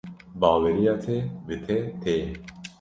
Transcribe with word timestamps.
Baweriya 0.39 0.95
te 1.03 1.15
bi 1.45 1.55
te 1.65 1.77
tê. 2.01 2.17